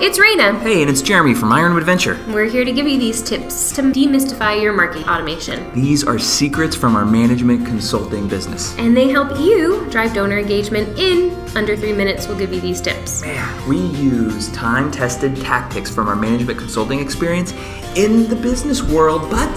[0.00, 0.58] it's Raina.
[0.62, 2.18] Hey, and it's Jeremy from Ironwood Venture.
[2.28, 5.70] We're here to give you these tips to demystify your marketing automation.
[5.74, 8.74] These are secrets from our management consulting business.
[8.78, 12.26] And they help you drive donor engagement in under three minutes.
[12.26, 13.20] We'll give you these tips.
[13.20, 17.52] Man, we use time tested tactics from our management consulting experience
[17.94, 19.54] in the business world, but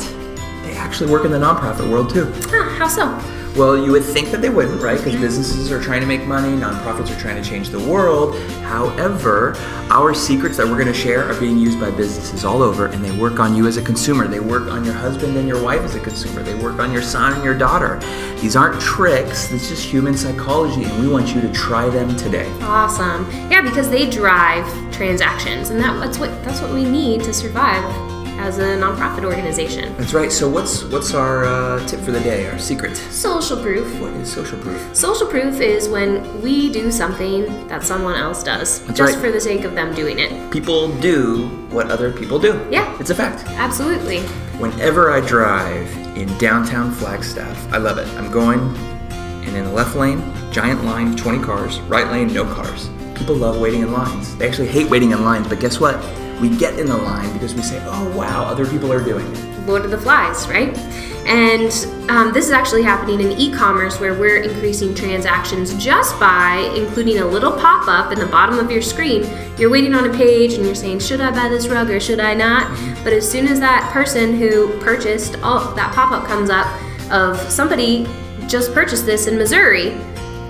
[0.64, 2.30] they actually work in the nonprofit world too.
[2.50, 3.43] Huh, how so?
[3.55, 4.97] Well, you would think that they wouldn't, right?
[4.97, 8.35] Because businesses are trying to make money, nonprofits are trying to change the world.
[8.63, 9.55] However,
[9.91, 13.05] our secrets that we're going to share are being used by businesses all over, and
[13.05, 14.27] they work on you as a consumer.
[14.27, 16.41] They work on your husband and your wife as a consumer.
[16.41, 17.99] They work on your son and your daughter.
[18.41, 22.52] These aren't tricks, this is human psychology, and we want you to try them today.
[22.61, 23.30] Awesome.
[23.52, 28.12] Yeah, because they drive transactions, and that, that's what that's what we need to survive
[28.40, 29.96] as a nonprofit organization.
[29.98, 30.32] That's right.
[30.32, 32.48] So, what's what's our uh, tip for the day?
[32.50, 32.96] Our secret?
[32.98, 34.00] Social proof.
[34.00, 34.96] What is social proof?
[34.96, 39.22] Social proof is when we do something that someone else does, That's just right.
[39.22, 40.52] for the sake of them doing it.
[40.52, 42.66] People do what other people do.
[42.72, 42.95] Yeah.
[43.00, 43.44] It's a fact.
[43.50, 44.22] Absolutely.
[44.59, 45.88] Whenever I drive
[46.18, 48.08] in downtown Flagstaff, I love it.
[48.18, 51.80] I'm going, and in the left lane, giant line, 20 cars.
[51.81, 52.90] Right lane, no cars.
[53.16, 54.36] People love waiting in lines.
[54.38, 55.95] They actually hate waiting in lines, but guess what?
[56.42, 59.67] We get in the line because we say, oh wow, other people are doing it.
[59.67, 60.78] Lord of the Flies, right?
[61.25, 61.72] And
[62.09, 67.25] um, this is actually happening in e-commerce where we're increasing transactions just by including a
[67.25, 69.23] little pop-up in the bottom of your screen.
[69.58, 72.20] You're waiting on a page and you're saying, "Should I buy this rug or should
[72.20, 76.68] I not?" But as soon as that person who purchased, all that pop-up comes up
[77.09, 78.06] of somebody
[78.47, 79.97] just purchased this in Missouri,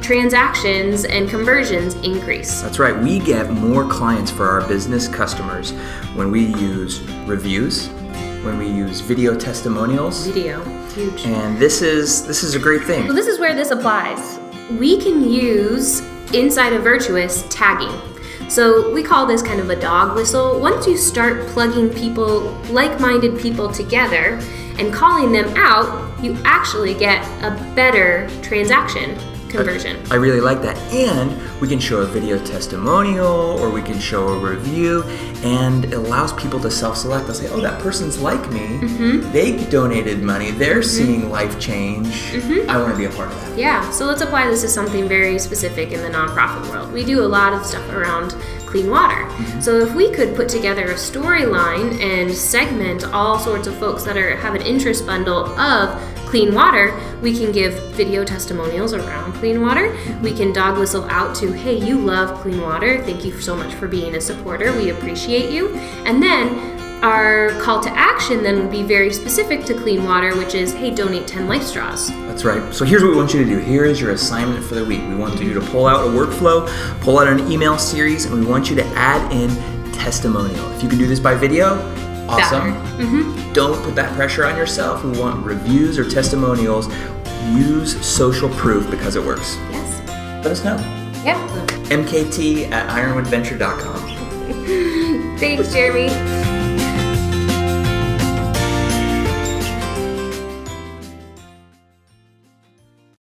[0.04, 2.62] transactions and conversions increase.
[2.62, 5.72] That's right, we get more clients for our business customers
[6.14, 7.88] when we use reviews,
[8.44, 11.26] when we use video testimonials, Video, huge.
[11.26, 13.06] and this is this is a great thing.
[13.06, 14.40] Well, this is where this applies.
[14.72, 16.02] We can use
[16.34, 17.98] inside of Virtuous tagging.
[18.50, 20.59] So we call this kind of a dog whistle.
[20.59, 24.40] Once you start plugging people, like minded people together
[24.78, 29.18] and calling them out, you actually get a better transaction
[29.58, 30.06] conversion.
[30.12, 30.78] I really like that.
[30.94, 31.31] And
[31.62, 35.03] we can show a video testimonial or we can show a review,
[35.44, 37.28] and it allows people to self select.
[37.28, 38.80] They'll say, oh, that person's like me.
[38.80, 39.31] Mm-hmm.
[39.31, 40.52] They donated money.
[40.52, 42.08] They're seeing life change.
[42.08, 42.69] Mm-hmm.
[42.69, 43.58] I want to be a part of that.
[43.58, 46.92] Yeah, so let's apply this to something very specific in the nonprofit world.
[46.92, 49.30] We do a lot of stuff around clean water.
[49.62, 54.18] So if we could put together a storyline and segment all sorts of folks that
[54.18, 56.02] are have an interest bundle of
[56.33, 59.95] clean water, we can give video testimonials around clean water.
[60.23, 63.03] We can dog whistle out to, "Hey, you love clean water.
[63.05, 64.71] Thank you so much for being a supporter.
[64.71, 66.57] We appreciate you." And then
[67.03, 70.89] our call to action then would be very specific to clean water, which is, "Hey,
[70.89, 72.63] donate 10 LifeStraws." That's right.
[72.73, 73.59] So here's what we want you to do.
[73.59, 75.01] Here is your assignment for the week.
[75.07, 76.67] We want you to pull out a workflow,
[77.01, 79.51] pull out an email series, and we want you to add in
[79.91, 80.65] testimonial.
[80.75, 81.77] If you can do this by video,
[82.29, 82.73] awesome.
[82.97, 83.53] Mm-hmm.
[83.53, 85.03] Don't put that pressure on yourself.
[85.03, 86.88] We want reviews or testimonials.
[87.51, 89.57] Use social proof because it works.
[89.72, 90.01] Yes.
[90.44, 90.78] Let us know.
[91.23, 91.38] Yeah.
[91.89, 95.38] MKT at ironwoodventure.com.
[95.39, 96.43] Thanks, Jeremy.